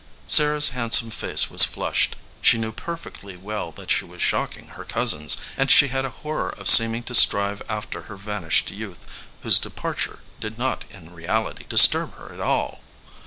[0.25, 4.83] Sarah s handsome face was flushed; she knew perfectly well that she was shocking her
[4.83, 9.05] cousins, and she had a horror of seeming to strive after her vanished youth,
[9.43, 12.81] whose departure did not in reality disturb her at all.